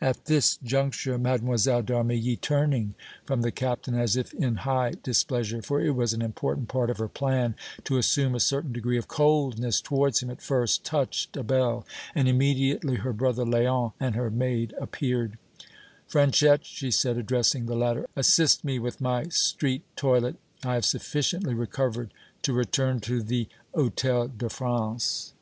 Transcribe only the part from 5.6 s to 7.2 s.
for it was an important part of her